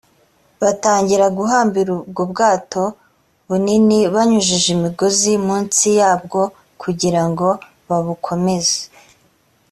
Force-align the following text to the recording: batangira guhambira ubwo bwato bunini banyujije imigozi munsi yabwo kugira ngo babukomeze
batangira 0.61 1.25
guhambira 1.37 1.89
ubwo 1.99 2.23
bwato 2.31 2.83
bunini 3.49 3.97
banyujije 4.13 4.67
imigozi 4.77 5.31
munsi 5.45 5.85
yabwo 5.99 6.41
kugira 6.81 7.21
ngo 7.29 7.47
babukomeze 7.87 8.79